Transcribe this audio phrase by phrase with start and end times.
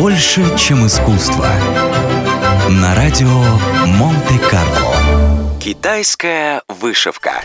[0.00, 1.46] Больше, чем искусство.
[2.70, 3.28] На радио
[3.84, 4.96] Монте-Карло.
[5.60, 7.42] Китайская вышивка.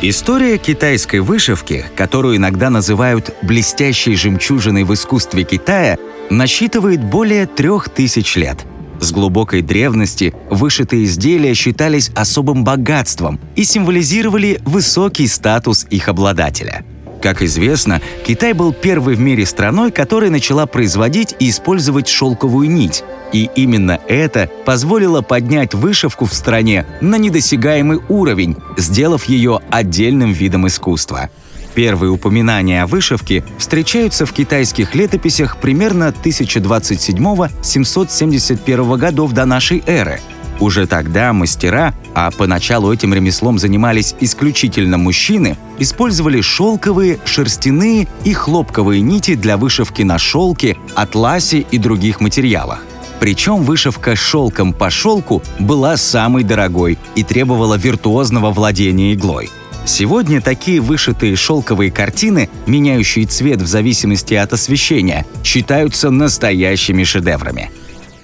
[0.00, 5.98] История китайской вышивки, которую иногда называют «блестящей жемчужиной в искусстве Китая»,
[6.30, 8.64] насчитывает более трех тысяч лет.
[8.98, 16.82] С глубокой древности вышитые изделия считались особым богатством и символизировали высокий статус их обладателя–
[17.20, 23.04] как известно, Китай был первой в мире страной, которая начала производить и использовать шелковую нить.
[23.32, 30.66] И именно это позволило поднять вышивку в стране на недосягаемый уровень, сделав ее отдельным видом
[30.66, 31.28] искусства.
[31.74, 40.20] Первые упоминания о вышивке встречаются в китайских летописях примерно 1027-771 годов до нашей эры–
[40.60, 49.00] уже тогда мастера, а поначалу этим ремеслом занимались исключительно мужчины, использовали шелковые, шерстяные и хлопковые
[49.00, 52.82] нити для вышивки на шелке, атласе и других материалах.
[53.20, 59.50] Причем вышивка шелком по шелку была самой дорогой и требовала виртуозного владения иглой.
[59.84, 67.70] Сегодня такие вышитые шелковые картины, меняющие цвет в зависимости от освещения, считаются настоящими шедеврами–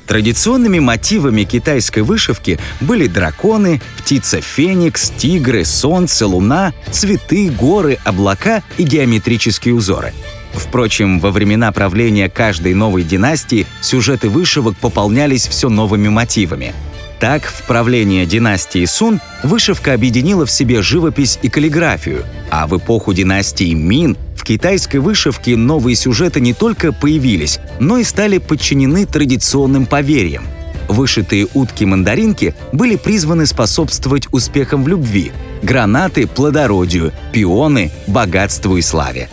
[0.07, 8.83] Традиционными мотивами китайской вышивки были драконы, птица феникс, тигры, солнце, луна, цветы, горы, облака и
[8.83, 10.13] геометрические узоры.
[10.53, 16.75] Впрочем, во времена правления каждой новой династии сюжеты вышивок пополнялись все новыми мотивами.
[17.19, 23.15] Так, в правление династии Сун вышивка объединила в себе живопись и каллиграфию, а в эпоху
[23.15, 30.45] династии Мин китайской вышивке новые сюжеты не только появились, но и стали подчинены традиционным поверьям.
[30.89, 39.29] Вышитые утки-мандаринки были призваны способствовать успехам в любви, гранаты– плодородию, пионы– богатству и славе.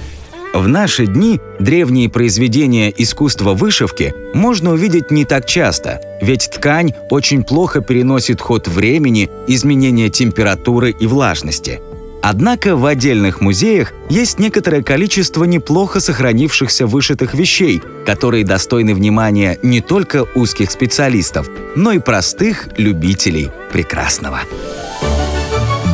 [0.53, 7.43] В наши дни древние произведения искусства вышивки можно увидеть не так часто, ведь ткань очень
[7.43, 11.81] плохо переносит ход времени, изменение температуры и влажности–
[12.21, 19.81] Однако в отдельных музеях есть некоторое количество неплохо сохранившихся вышитых вещей, которые достойны внимания не
[19.81, 24.41] только узких специалистов, но и простых любителей прекрасного.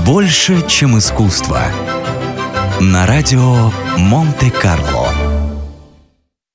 [0.05, 1.61] Больше, чем искусство.
[2.79, 5.06] На радио Монте-Карло.